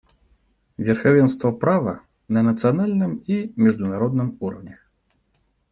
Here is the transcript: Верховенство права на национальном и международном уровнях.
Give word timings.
Верховенство 0.79 1.51
права 1.51 2.01
на 2.27 2.41
национальном 2.41 3.17
и 3.17 3.53
международном 3.55 4.35
уровнях. 4.39 4.79